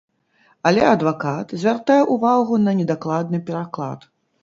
Але 0.69 0.81
адвакат 0.93 1.47
звяртае 1.65 1.99
ўвагу 2.17 2.61
на 2.65 2.77
недакладны 2.83 3.45
пераклад. 3.53 4.13